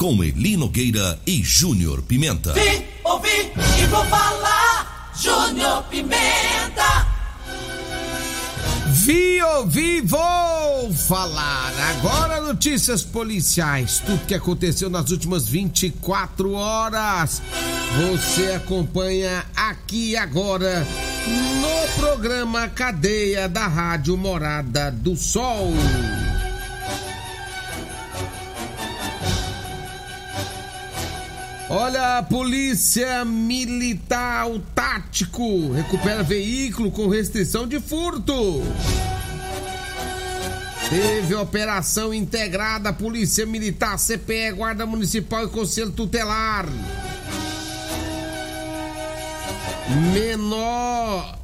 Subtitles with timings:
[0.00, 2.54] Com Eli Nogueira e Júnior Pimenta.
[2.54, 5.12] Vim, ouvi e vou falar.
[5.14, 7.06] Júnior Pimenta.
[8.86, 11.70] Vi, ouvi, vou falar.
[11.90, 14.02] Agora notícias policiais.
[14.06, 17.42] Tudo que aconteceu nas últimas 24 horas.
[17.98, 20.82] Você acompanha aqui agora
[21.60, 25.74] no programa Cadeia da Rádio Morada do Sol.
[31.72, 38.60] Olha, a polícia militar tático recupera veículo com restrição de furto.
[40.88, 46.66] Teve operação integrada Polícia Militar, CPE, Guarda Municipal e Conselho Tutelar.
[50.12, 51.38] Menor.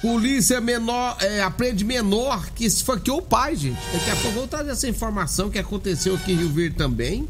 [0.00, 3.80] Polícia menor, é, aprende menor que esfaqueou o pai, gente.
[3.92, 7.26] Daqui a pouco vou trazer essa informação que aconteceu aqui em Rio Verde também.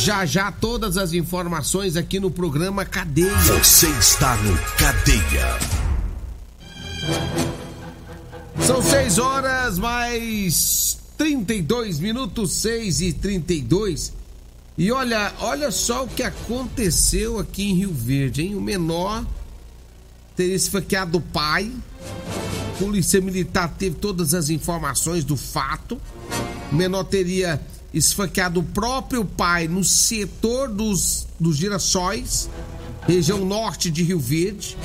[0.00, 3.30] Já já todas as informações aqui no programa Cadeia.
[3.58, 5.58] Você está no Cadeia.
[8.66, 14.14] São 6 horas mais 32 minutos, 6 e 32.
[14.78, 18.54] E olha, olha só o que aconteceu aqui em Rio Verde, hein?
[18.54, 19.26] O menor
[20.34, 21.70] teria esfaqueado o pai.
[22.78, 26.00] Polícia Militar teve todas as informações do fato.
[26.72, 27.60] O menor teria
[27.92, 32.48] esfaqueado o próprio pai no setor dos, dos girassóis,
[33.06, 34.76] região norte de Rio Verde.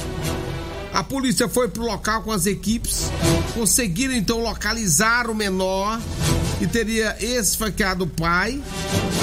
[0.94, 3.03] A polícia foi pro local com as equipes,
[3.53, 6.00] conseguiram então localizar o menor
[6.57, 8.62] que teria esfaqueado o pai.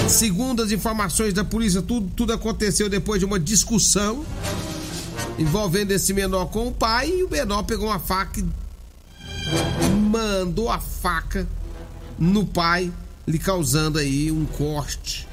[0.08, 4.24] Segundo as informações da polícia, tudo, tudo aconteceu depois de uma discussão
[5.38, 8.44] envolvendo esse menor com o pai e o menor pegou uma faca e
[9.90, 11.46] mandou a faca
[12.18, 12.92] no pai
[13.26, 15.26] lhe causando aí um corte.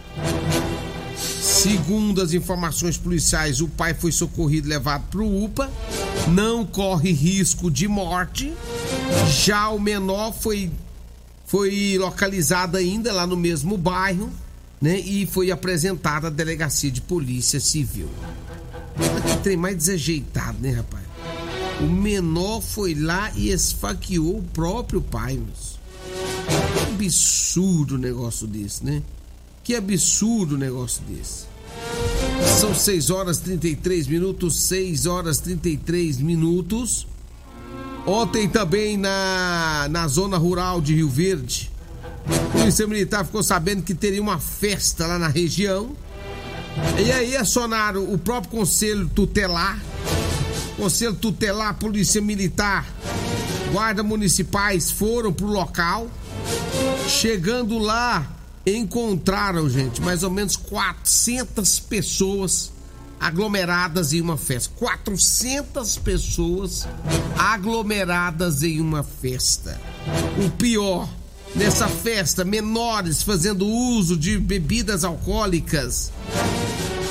[1.17, 5.69] Segundo as informações policiais, o pai foi socorrido e levado para o UPA,
[6.29, 8.53] não corre risco de morte.
[9.27, 10.71] Já o menor foi
[11.45, 14.31] foi localizado ainda lá no mesmo bairro,
[14.81, 14.97] né?
[14.99, 18.07] E foi apresentado à delegacia de polícia civil.
[19.27, 21.03] Que trem mais desajeitado, né, rapaz?
[21.81, 25.80] O menor foi lá e esfaqueou o próprio pai, moço.
[27.01, 29.01] Absurdo negócio desse, né?
[29.63, 31.45] Que absurdo negócio desse.
[32.59, 37.07] São 6 horas 33 minutos, 6 horas 33 minutos.
[38.05, 41.71] Ontem também na, na zona rural de Rio Verde,
[42.25, 45.95] a Polícia Militar ficou sabendo que teria uma festa lá na região.
[47.03, 49.79] E aí acionaram o próprio Conselho Tutelar,
[50.77, 52.87] Conselho Tutelar, Polícia Militar,
[53.71, 56.07] Guarda Municipais foram pro local.
[57.07, 58.25] Chegando lá,
[58.65, 62.71] encontraram, gente, mais ou menos 400 pessoas
[63.19, 64.73] aglomeradas em uma festa.
[64.77, 66.87] 400 pessoas
[67.37, 69.79] aglomeradas em uma festa.
[70.43, 71.07] O pior,
[71.55, 76.11] nessa festa, menores fazendo uso de bebidas alcoólicas.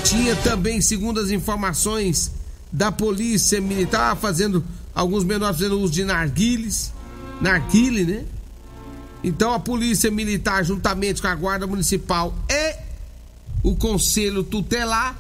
[0.03, 2.33] Tinha também, segundo as informações
[2.73, 6.93] da polícia militar, fazendo alguns menores fazendo uso de narguiles,
[7.41, 8.25] narguile, né?
[9.23, 12.77] Então a polícia militar, juntamente com a guarda municipal e
[13.63, 15.17] o conselho tutelar,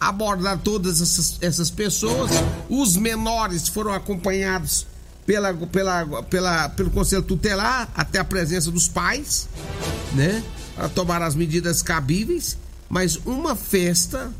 [0.00, 2.30] abordaram todas essas, essas pessoas.
[2.68, 4.86] Os menores foram acompanhados
[5.24, 9.48] pela, pela, pela, pelo conselho tutelar até a presença dos pais,
[10.14, 10.42] né?
[10.74, 12.56] Para tomar as medidas cabíveis.
[12.88, 14.32] Mas uma festa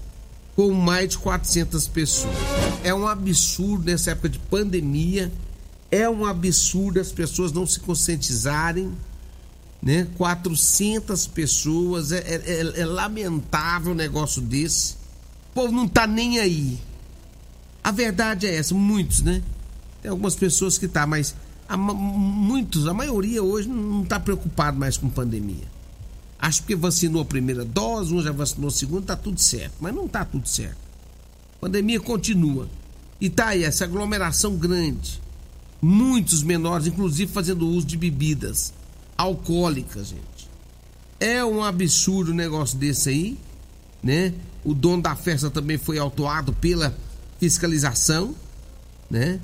[0.55, 2.35] com mais de 400 pessoas.
[2.83, 5.33] É um absurdo nessa época de pandemia.
[5.91, 8.93] É um absurdo as pessoas não se conscientizarem
[9.83, 10.09] né?
[10.17, 14.95] 400 pessoas, é, é, é, é lamentável um negócio desse.
[15.51, 16.79] O povo não tá nem aí.
[17.85, 19.43] A verdade é essa, muitos, né?
[20.03, 21.37] Tem algumas pessoas que tá, mas
[21.69, 25.77] a, muitos, a maioria hoje não tá preocupado mais com pandemia.
[26.39, 29.75] Acho que vacinou a primeira dose, um já vacinou a segunda, tá tudo certo.
[29.81, 30.79] Mas não tá tudo certo.
[31.57, 32.69] A pandemia continua.
[33.21, 35.23] E tá aí, essa aglomeração grande.
[35.81, 38.73] Muitos menores, inclusive fazendo uso de bebidas
[39.17, 40.51] alcoólicas, gente.
[41.19, 43.39] É um absurdo um negócio desse aí,
[44.03, 44.35] né?
[44.65, 46.95] O dono da festa também foi autuado pela
[47.39, 48.35] fiscalização,
[49.11, 49.41] né?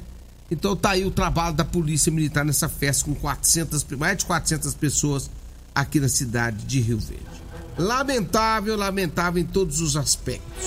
[0.50, 4.74] Então tá aí o trabalho da Polícia Militar nessa festa com 400, mais de 400
[4.74, 5.30] pessoas
[5.74, 7.42] aqui na cidade de Rio Verde.
[7.78, 10.66] Lamentável, lamentável em todos os aspectos.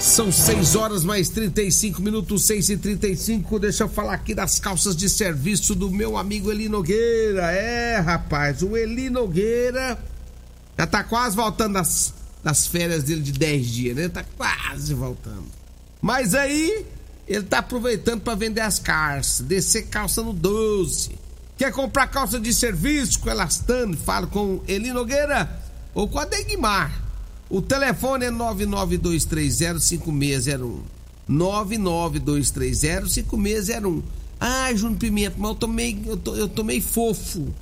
[0.00, 4.96] São 6 horas mais 35 minutos, 6 e 35 Deixa eu falar aqui das calças
[4.96, 7.52] de serviço do meu amigo Eli Nogueira.
[7.52, 10.02] É, rapaz, o Eli Nogueira
[10.78, 14.08] já tá quase voltando das, das férias dele de 10 dias, né?
[14.08, 15.44] Tá quase voltando.
[16.00, 16.86] Mas aí,
[17.28, 21.10] ele tá aproveitando para vender as calças, descer calça no 12.
[21.58, 23.94] Quer comprar calça de serviço com elastano?
[23.98, 25.60] Fala com Eli Nogueira
[25.92, 27.09] ou com a Degmar.
[27.50, 30.78] O telefone é 992305601.
[31.28, 34.02] 992305601.
[34.38, 37.52] Ai, Júnior Pimenta, mas eu tomei, eu, tô, eu tomei fofo.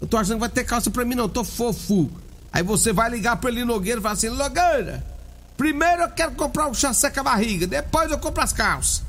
[0.00, 2.10] Eu tô achando que vai ter calça pra mim, não, eu tô fofo.
[2.52, 5.06] Aí você vai ligar pro Eli Nogueira e fala assim: Nogueira,
[5.56, 9.02] primeiro eu quero comprar o chá seca barriga, depois eu compro as calças.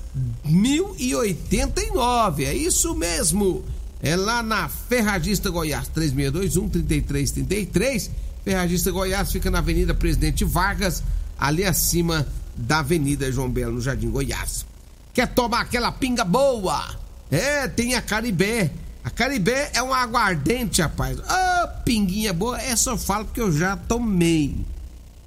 [0.44, 2.44] 1089.
[2.44, 3.64] É isso mesmo.
[4.02, 8.10] É lá na Ferragista Goiás, 3621-3333.
[8.44, 11.02] Ferragista Goiás fica na Avenida Presidente Vargas,
[11.38, 14.66] ali acima da Avenida João Belo, no Jardim Goiás.
[15.12, 16.96] Quer tomar aquela pinga boa?
[17.30, 18.70] É, tem a Caribé.
[19.02, 21.18] A Caribé é um aguardente, rapaz.
[21.18, 22.60] Ô, oh, pinguinha boa.
[22.60, 24.56] Essa eu falo porque eu já tomei.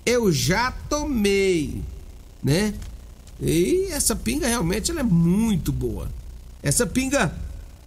[0.05, 1.81] Eu já tomei,
[2.43, 2.73] né?
[3.41, 6.09] E essa pinga realmente ela é muito boa.
[6.62, 7.33] Essa pinga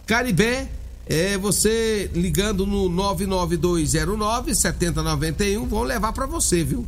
[0.05, 0.69] Caribé
[1.05, 6.85] é você ligando no 99209 7091, vão levar para você, viu?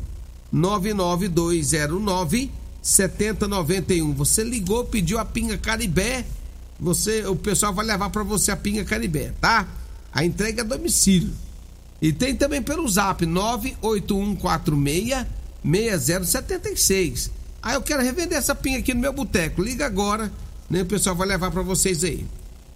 [0.51, 2.51] 99209
[2.81, 4.13] 7091.
[4.13, 6.25] Você ligou, pediu a pinga Caribé,
[6.79, 9.67] você, o pessoal vai levar para você a pinga Caribé, tá?
[10.11, 11.33] A entrega é a domicílio.
[12.01, 15.25] E tem também pelo Zap 98146
[15.63, 17.31] 6076.
[17.61, 19.61] Ah, eu quero revender essa pinga aqui no meu boteco.
[19.61, 20.31] Liga agora,
[20.69, 20.83] né?
[20.83, 22.25] O pessoal vai levar para vocês aí.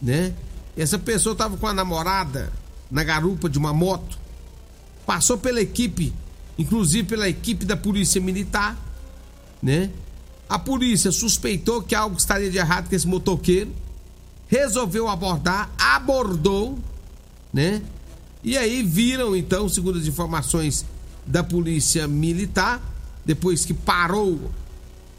[0.00, 0.32] né?
[0.74, 2.50] Essa pessoa estava com a namorada
[2.90, 4.18] na garupa de uma moto,
[5.04, 6.14] passou pela equipe,
[6.56, 8.74] inclusive pela equipe da polícia militar,
[9.62, 9.90] né?
[10.48, 13.70] A polícia suspeitou que algo estaria de errado com esse motoqueiro,
[14.48, 16.78] resolveu abordar, abordou,
[17.52, 17.82] né?
[18.42, 20.86] E aí viram, então, segundo as informações
[21.26, 22.80] da polícia militar,
[23.26, 24.50] depois que parou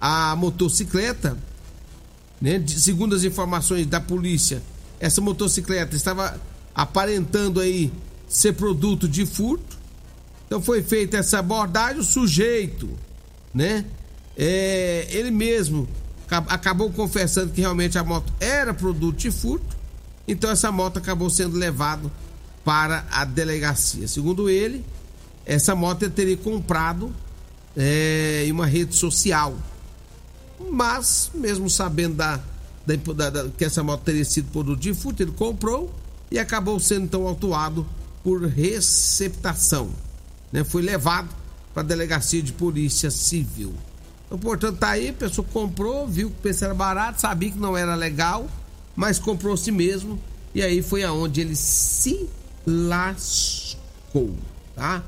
[0.01, 1.38] a motocicleta,
[2.41, 2.62] né?
[2.67, 4.63] Segundo as informações da polícia,
[5.00, 6.41] essa motocicleta estava
[6.74, 7.93] aparentando aí
[8.27, 9.77] ser produto de furto.
[10.48, 12.89] Então foi feita essa abordagem, o sujeito,
[13.53, 13.86] né?
[14.36, 15.88] É, ele mesmo
[16.48, 19.77] acabou confessando que realmente a moto era produto de furto.
[20.27, 22.10] Então essa moto acabou sendo levada
[22.63, 24.08] para a delegacia.
[24.08, 24.84] Segundo ele,
[25.46, 27.13] essa moto ele teria comprado
[27.75, 29.55] é, em uma rede social.
[30.70, 32.39] Mas, mesmo sabendo da,
[32.86, 35.94] da, da, que essa moto teria sido produto de furto, ele comprou
[36.30, 37.86] e acabou sendo então autuado
[38.24, 39.89] por receptação.
[40.51, 40.63] Né?
[40.63, 41.30] Foi levado
[41.74, 43.74] para a delegacia de polícia civil.
[44.25, 47.60] Então, portanto, tá aí, a pessoa comprou, viu que o preço era barato, sabia que
[47.60, 48.48] não era legal,
[48.96, 50.20] mas comprou si mesmo.
[50.53, 52.30] E aí foi aonde ele se
[52.65, 54.36] lascou,
[54.75, 55.03] tá?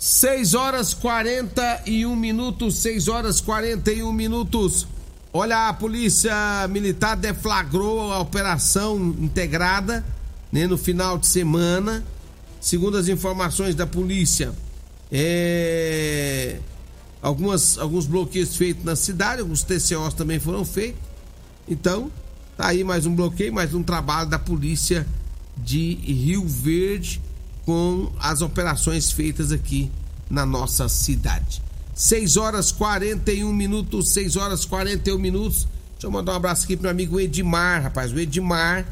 [0.00, 4.88] 6 horas 41 minutos, 6 horas 41 minutos.
[5.30, 10.02] Olha, a polícia militar deflagrou a operação integrada
[10.50, 12.02] né, no final de semana.
[12.62, 14.54] Segundo as informações da polícia,
[15.12, 16.56] é,
[17.20, 21.02] algumas, alguns bloqueios feitos na cidade, alguns TCOs também foram feitos.
[21.68, 22.10] Então,
[22.56, 25.06] tá aí mais um bloqueio, mais um trabalho da polícia
[25.58, 27.20] de Rio Verde
[27.64, 29.90] com as operações feitas aqui
[30.28, 31.62] na nossa cidade.
[31.94, 35.68] 6 horas 41 minutos, 6 horas 41 minutos.
[35.92, 38.12] Deixa eu mandar um abraço aqui pro meu amigo Edmar, rapaz.
[38.12, 38.86] O Edmar,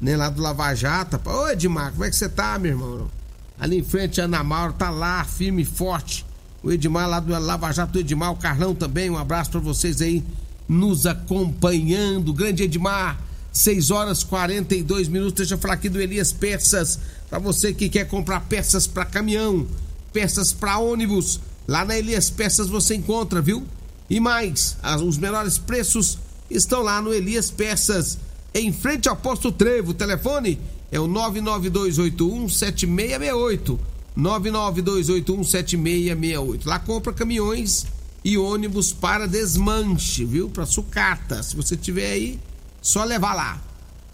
[0.00, 1.20] né, lá do Lava Jato.
[1.28, 3.10] Ô Edmar, como é que você tá, meu irmão?
[3.58, 6.24] Ali em frente Ana Mauro, tá lá, firme e forte
[6.62, 10.00] o Edmar lá do Lava Jato, o Edmar, o Carlão também, um abraço para vocês
[10.00, 10.22] aí
[10.68, 12.32] nos acompanhando.
[12.32, 13.20] Grande Edmar,
[13.52, 15.34] 6 horas 42 minutos.
[15.34, 17.00] Deixa eu falar aqui do Elias Peças,
[17.32, 19.66] para você que quer comprar peças para caminhão,
[20.12, 21.40] peças para ônibus.
[21.66, 23.66] Lá na Elias Peças você encontra, viu?
[24.10, 26.18] E mais, os menores preços
[26.50, 28.18] estão lá no Elias Peças,
[28.52, 29.92] em frente ao posto Trevo.
[29.92, 30.60] O telefone
[30.90, 33.80] é o 99281 7668.
[34.18, 36.66] 992817668.
[36.66, 37.86] Lá compra caminhões
[38.22, 40.50] e ônibus para desmanche, viu?
[40.50, 41.42] Para sucata.
[41.42, 42.38] Se você tiver aí,
[42.82, 43.58] só levar lá.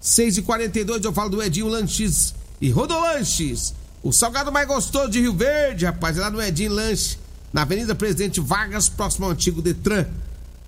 [0.00, 3.74] 6h42 eu falo do Edinho Lanches e Rodolanches.
[4.02, 7.18] O salgado mais gostoso de Rio Verde, rapaz, é lá no Edinho Lanche,
[7.52, 10.06] na Avenida Presidente Vargas, próximo ao antigo Detran.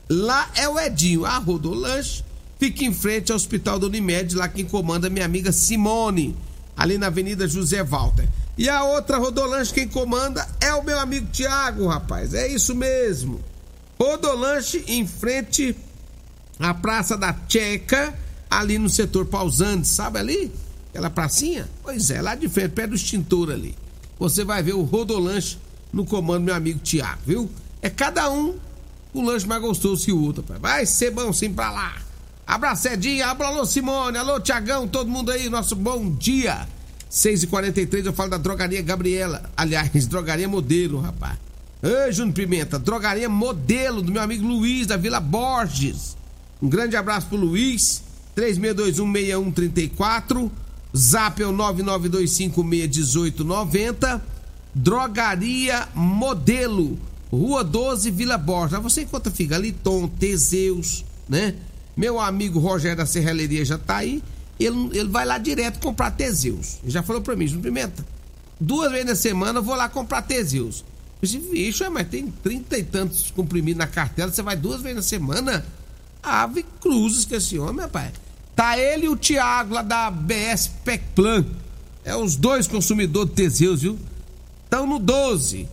[0.08, 1.24] Lá é o Edinho.
[1.24, 2.24] A Rodolanche
[2.58, 6.36] fica em frente ao Hospital do Unimed, lá quem comanda é minha amiga Simone,
[6.76, 8.28] ali na Avenida José Walter.
[8.58, 12.34] E a outra Rodolanche, quem comanda é o meu amigo Tiago, rapaz.
[12.34, 13.40] É isso mesmo.
[13.98, 15.76] Rodolanche em frente
[16.58, 18.12] à Praça da Checa,
[18.50, 20.52] ali no setor Pausantes, sabe ali?
[20.90, 21.68] Aquela pracinha?
[21.82, 23.74] Pois é, lá de frente, perto do extintor ali.
[24.18, 25.56] Você vai ver o Rodolanche
[25.92, 27.50] no comando, meu amigo Tiago, viu?
[27.80, 28.56] É cada um
[29.14, 30.44] o lanche mais gostoso que o outro.
[30.60, 31.96] Vai ser bom sim pra lá.
[32.46, 36.66] Abraçadinha, alô Simone, alô Tiagão, todo mundo aí, nosso bom dia.
[37.10, 39.50] 6h43 eu falo da drogaria Gabriela.
[39.56, 41.38] Aliás, drogaria modelo, rapaz.
[41.82, 46.16] Ei, Júnior Pimenta, drogaria modelo do meu amigo Luiz da Vila Borges.
[46.60, 48.02] Um grande abraço pro Luiz.
[48.36, 50.50] 36216134.
[50.96, 54.20] Zap é o 992561890.
[54.74, 56.98] Drogaria Modelo,
[57.30, 58.80] Rua 12, Vila Borges.
[58.80, 61.54] Você encontra Figaliton, Teseus, né?
[61.96, 64.22] Meu amigo Rogério da Serralheria já tá aí
[64.60, 66.78] ele, ele vai lá direto comprar Teseus.
[66.82, 68.04] Ele já falou pra mim, João Pimenta,
[68.60, 70.84] duas vezes na semana eu vou lá comprar Teseus.
[71.22, 74.96] Eu disse, vixe, mas tem trinta e tantos comprimidos na cartela, você vai duas vezes
[74.96, 75.64] na semana?
[76.22, 78.12] Ave cruzes que esse homem, rapaz.
[78.60, 81.46] Tá ele e o Thiago lá da BS Pecplan.
[82.04, 83.98] É os dois consumidores Teseus, viu?
[84.64, 85.66] Estão no 12.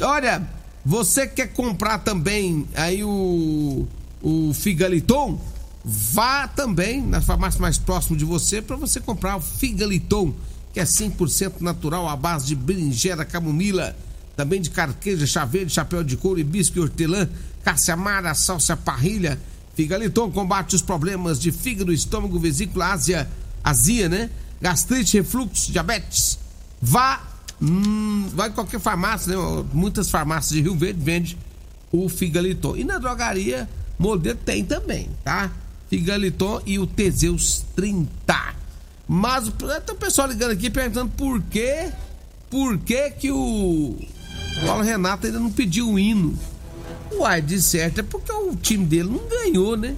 [0.00, 0.42] Olha,
[0.82, 3.86] você quer comprar também aí o,
[4.22, 5.38] o Figaliton?
[5.84, 10.32] Vá também na farmácia mais próxima de você para você comprar o Figaliton,
[10.72, 13.94] que é 100% natural à base de berinjela, camomila,
[14.34, 17.28] também de carqueja, chá verde, chapéu de couro, hibisco e hortelã,
[17.62, 19.38] caça-amara, salsa parrilha.
[19.74, 23.28] Figaliton combate os problemas de fígado, estômago, vesícula, ásia,
[23.62, 24.30] azia, né?
[24.60, 26.38] Gastrite, refluxo, diabetes.
[26.80, 27.22] Vá,
[27.60, 29.64] hum, vai em qualquer farmácia, né?
[29.72, 31.38] Muitas farmácias de Rio Verde vende
[31.90, 32.76] o Figaliton.
[32.76, 35.50] E na drogaria, modelo tem também, tá?
[35.90, 38.54] Figaliton e o Teseus 30.
[39.06, 39.44] Mas
[39.86, 41.90] tem o pessoal ligando aqui perguntando por que,
[42.48, 43.98] por que que o
[44.64, 46.38] Paulo Renato ainda não pediu o hino.
[47.12, 49.96] Uai, de certo, é porque o time dele não ganhou, né?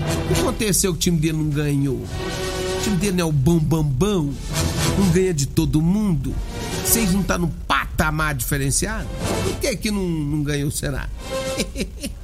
[0.00, 1.96] O que aconteceu que o time dele não ganhou?
[1.96, 4.34] O time dele não é o bambambam, bam, bam,
[4.98, 6.34] não ganha de todo mundo.
[6.84, 9.08] Vocês não tá no patamar diferenciado?
[9.44, 11.08] Por que que não, não ganhou, será?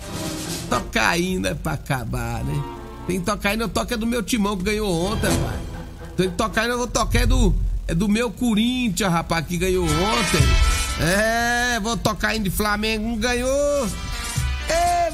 [1.11, 2.63] ainda é pra acabar, né?
[3.07, 5.59] Tem que tocar ainda, toca é do meu timão que ganhou ontem, pai.
[6.17, 6.29] Tem
[6.63, 7.55] ainda, eu vou tocar é do,
[7.89, 10.41] é do meu Corinthians, rapaz, que ganhou ontem.
[11.01, 13.89] É, vou tocar ainda de Flamengo, não ganhou.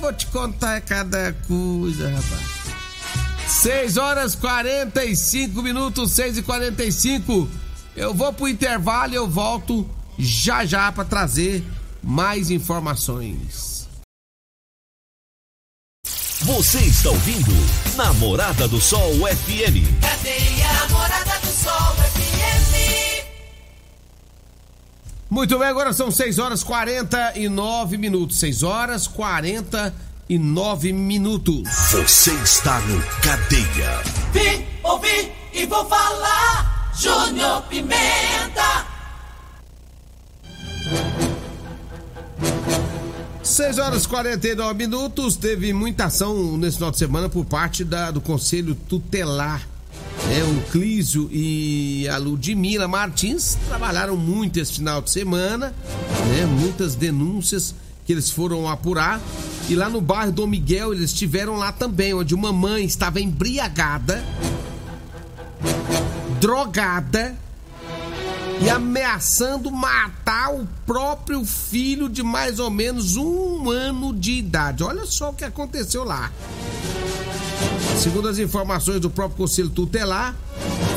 [0.06, 3.48] Vou te contar cada coisa, rapaz.
[3.48, 7.48] 6 horas 45 minutos, 6 e 45
[7.96, 9.84] Eu vou pro intervalo e eu volto
[10.16, 11.64] já já para trazer
[12.04, 13.88] mais informações.
[16.42, 17.50] Você está ouvindo
[17.96, 19.90] Namorada do Sol FM.
[20.00, 21.25] Cadê a Namorada
[25.28, 28.38] Muito bem, agora são 6 horas 49 minutos.
[28.38, 31.68] 6 horas 49 minutos.
[31.90, 34.02] Você está no Cadeia.
[34.32, 36.92] Vim, ouvi e vou falar.
[36.96, 38.86] Júnior Pimenta.
[43.42, 45.34] 6 horas e 49 minutos.
[45.34, 49.66] Teve muita ação nesse final de semana por parte da, do Conselho Tutelar.
[50.30, 55.72] É, o Clísio e a Ludmila Martins trabalharam muito esse final de semana,
[56.28, 56.46] né?
[56.46, 59.20] Muitas denúncias que eles foram apurar.
[59.68, 64.24] E lá no bairro Dom Miguel, eles estiveram lá também, onde uma mãe estava embriagada,
[66.40, 67.36] drogada
[68.60, 74.82] e ameaçando matar o próprio filho de mais ou menos um ano de idade.
[74.82, 76.32] Olha só o que aconteceu lá.
[77.98, 80.34] Segundo as informações do próprio Conselho Tutelar,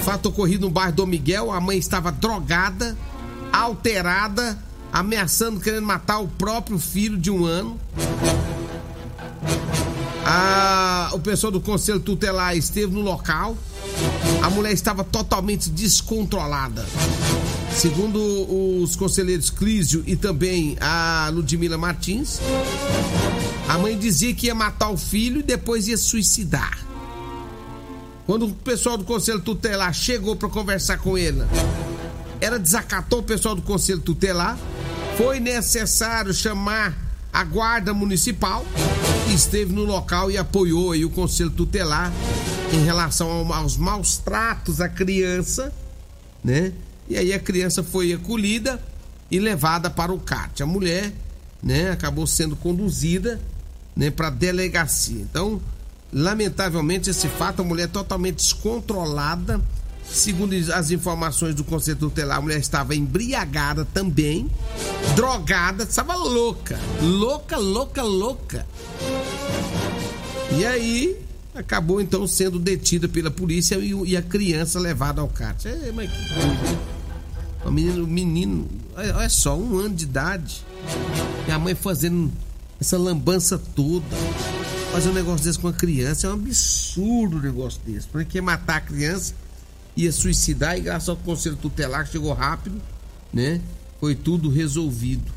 [0.04, 2.98] fato ocorrido no bairro Dom Miguel, a mãe estava drogada,
[3.52, 4.58] alterada,
[4.91, 7.80] ameaçando, querendo matar o próprio filho de um ano.
[10.26, 13.58] A, o pessoal do Conselho Tutelar esteve no local.
[14.43, 16.86] A mulher estava totalmente descontrolada.
[17.75, 18.19] Segundo
[18.82, 22.39] os conselheiros Clísio e também a Ludmila Martins,
[23.67, 26.77] a mãe dizia que ia matar o filho e depois ia suicidar.
[28.25, 31.41] Quando o pessoal do conselho tutelar chegou para conversar com ele,
[32.41, 34.58] ela desacatou o pessoal do conselho tutelar.
[35.17, 36.97] Foi necessário chamar
[37.32, 38.65] a guarda municipal,
[39.25, 42.12] que esteve no local e apoiou o conselho tutelar
[42.73, 45.73] em relação aos maus tratos à criança,
[46.43, 46.71] né?
[47.10, 48.80] E aí a criança foi acolhida
[49.32, 50.62] e levada para o CAT.
[50.62, 51.12] A mulher,
[51.62, 53.39] né, acabou sendo conduzida,
[53.95, 55.22] né, para delegacia.
[55.22, 55.60] Então,
[56.13, 59.60] lamentavelmente esse fato, a mulher totalmente descontrolada.
[60.06, 64.50] Segundo as informações do Conselho Tutelar, a mulher estava embriagada também,
[65.15, 68.65] drogada, estava louca, louca, louca, louca.
[70.58, 71.15] E aí
[71.54, 75.67] acabou então sendo detida pela polícia e, a criança levada ao CAT.
[75.67, 76.10] É, mas.
[77.69, 80.65] O menino, menino, olha só, um ano de idade.
[81.47, 82.32] E a mãe fazendo
[82.82, 84.08] essa lambança toda.
[84.91, 88.08] Fazer um negócio desse com a criança é um absurdo um negócio desse.
[88.08, 89.36] Porque ia matar a criança,
[89.95, 92.82] ia suicidar e graças ao conselho tutelar que chegou rápido,
[93.32, 93.62] né?
[93.99, 95.32] Foi tudo resolvido.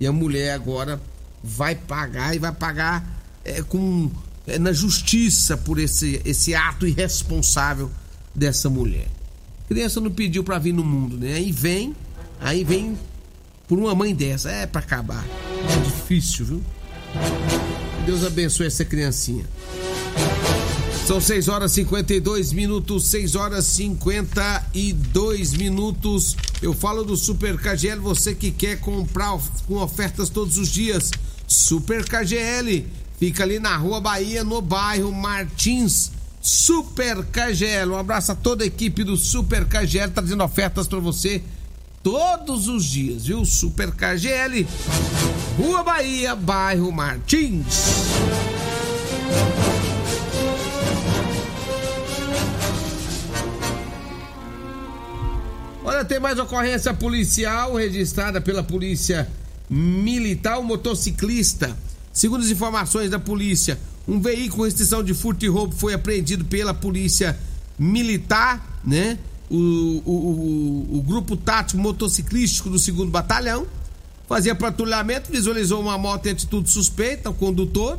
[0.00, 0.98] E a mulher agora
[1.42, 3.06] vai pagar e vai pagar
[3.44, 4.10] é, com
[4.46, 7.90] é, na justiça por esse, esse ato irresponsável
[8.34, 9.08] dessa mulher.
[9.68, 11.34] Criança não pediu para vir no mundo, né?
[11.34, 11.94] Aí vem,
[12.40, 12.98] aí vem
[13.66, 14.50] por uma mãe dessa.
[14.50, 15.24] É para acabar.
[15.24, 16.62] É difícil, viu?
[18.04, 19.44] Deus abençoe essa criancinha.
[21.06, 26.36] São 6 horas e 52 minutos, 6 horas e 52 minutos.
[26.62, 31.10] Eu falo do Super KGL, você que quer comprar com ofertas todos os dias.
[31.46, 32.86] Super KGL,
[33.18, 36.10] fica ali na Rua Bahia, no bairro Martins
[36.44, 37.90] Super KGL.
[37.90, 41.42] Um abraço a toda a equipe do Super KGL, trazendo ofertas para você
[42.02, 43.46] todos os dias, viu?
[43.46, 44.66] Super KGL,
[45.56, 47.64] Rua Bahia, bairro Martins.
[55.82, 59.26] Olha, tem mais ocorrência policial registrada pela Polícia
[59.70, 60.60] Militar.
[60.62, 61.74] Motociclista,
[62.12, 66.44] segundo as informações da polícia, um veículo com restrição de furto e roubo foi apreendido
[66.44, 67.38] pela polícia
[67.78, 69.18] militar, né?
[69.50, 73.66] O, o, o, o grupo tático motociclístico do segundo batalhão
[74.26, 77.98] fazia patrulhamento, visualizou uma moto em atitude suspeita, o condutor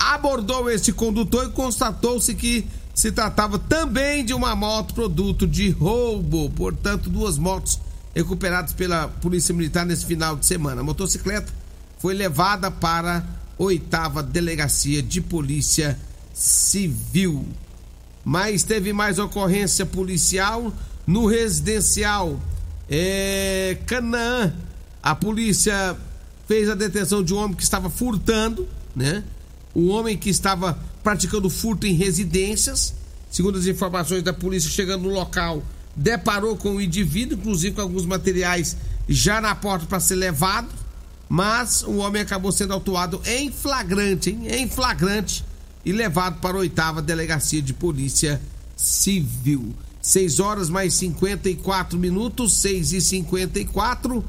[0.00, 6.50] abordou esse condutor e constatou-se que se tratava também de uma moto produto de roubo,
[6.50, 7.78] portanto, duas motos
[8.14, 10.80] recuperadas pela Polícia Militar nesse final de semana.
[10.80, 11.52] A motocicleta
[11.98, 13.24] foi levada para
[13.60, 15.98] oitava Delegacia de Polícia
[16.32, 17.46] Civil.
[18.24, 20.72] Mas teve mais ocorrência policial
[21.06, 22.40] no residencial
[22.88, 24.54] é, Canaã.
[25.02, 25.94] A polícia
[26.48, 29.22] fez a detenção de um homem que estava furtando, né?
[29.74, 32.94] O homem que estava praticando furto em residências.
[33.30, 35.62] Segundo as informações da polícia, chegando no local,
[35.94, 40.79] deparou com o indivíduo, inclusive com alguns materiais já na porta para ser levado.
[41.32, 44.48] Mas o homem acabou sendo autuado em flagrante, hein?
[44.48, 45.44] Em flagrante
[45.84, 48.42] e levado para a oitava delegacia de polícia
[48.76, 49.72] civil.
[50.02, 54.24] 6 horas mais 54 minutos, 6 e 54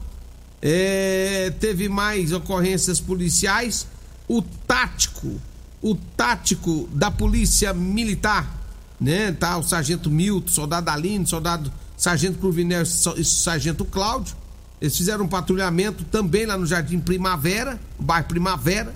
[0.62, 3.88] é, Teve mais ocorrências policiais.
[4.28, 5.42] O tático,
[5.82, 8.62] o tático da polícia militar,
[9.00, 9.32] né?
[9.32, 12.84] Tá o sargento Milton, soldado Aline, soldado sargento Cruvinel
[13.18, 14.36] e sargento Cláudio.
[14.82, 18.94] Eles fizeram um patrulhamento também lá no Jardim Primavera, bairro Primavera.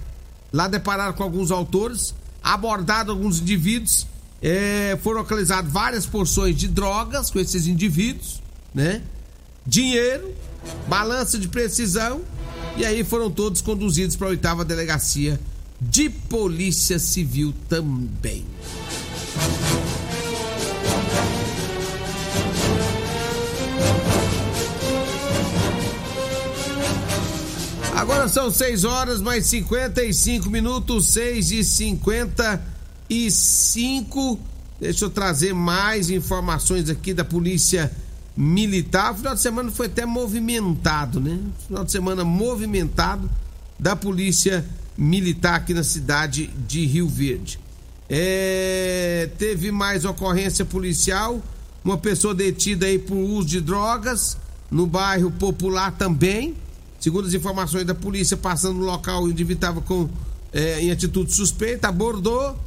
[0.52, 4.08] Lá depararam com alguns autores, abordado alguns indivíduos
[4.42, 8.42] é, foram localizadas várias porções de drogas com esses indivíduos,
[8.74, 9.02] né?
[9.66, 10.36] Dinheiro,
[10.88, 12.22] balança de precisão,
[12.78, 15.40] e aí foram todos conduzidos para a oitava delegacia
[15.82, 18.46] de Polícia Civil também.
[27.96, 32.62] Agora são 6 horas mais 55 minutos, 6 e 50
[33.10, 34.38] e cinco.
[34.82, 37.90] Deixa eu trazer mais informações aqui da Polícia
[38.36, 39.14] Militar.
[39.14, 41.40] O final de semana foi até movimentado, né?
[41.68, 43.30] Final de semana movimentado
[43.80, 44.66] da Polícia
[44.98, 47.58] Militar aqui na cidade de Rio Verde.
[48.10, 51.42] É, teve mais ocorrência policial,
[51.82, 54.38] uma pessoa detida aí por uso de drogas
[54.70, 56.56] no bairro Popular também.
[57.06, 60.10] Segundo as informações da polícia, passando no local, o indivíduo estava com
[60.52, 62.58] é, em atitude suspeita, abordou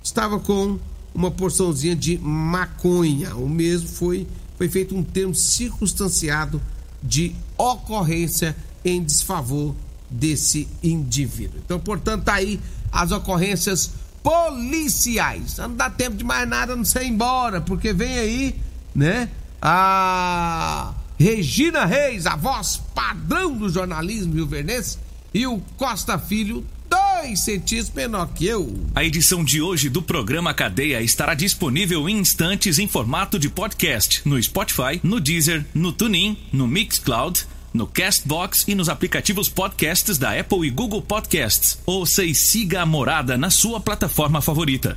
[0.00, 0.78] estava com
[1.12, 3.34] uma porçãozinha de maconha.
[3.34, 4.24] O mesmo foi,
[4.56, 6.62] foi feito um termo circunstanciado
[7.02, 9.74] de ocorrência em desfavor
[10.08, 11.60] desse indivíduo.
[11.64, 12.60] Então, portanto, tá aí
[12.92, 13.90] as ocorrências
[14.22, 15.56] policiais.
[15.56, 18.60] Não dá tempo de mais nada não ser embora, porque vem aí,
[18.94, 19.28] né?
[19.60, 24.98] A Regina Reis, a voz padrão do jornalismo rio-vernense,
[25.34, 28.78] e o Costa Filho dois centímetros menor que eu.
[28.94, 34.22] A edição de hoje do programa Cadeia estará disponível em instantes em formato de podcast
[34.24, 40.38] no Spotify, no Deezer, no TuneIn, no Mixcloud, no Castbox e nos aplicativos podcasts da
[40.38, 41.78] Apple e Google Podcasts.
[41.84, 44.96] Ouça e siga a Morada na sua plataforma favorita.